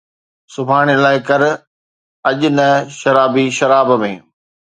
[0.53, 1.41] سڀاڻي لاءِ ڪر،
[2.29, 2.67] اڄ نه
[2.99, 4.13] شرابي شراب ۾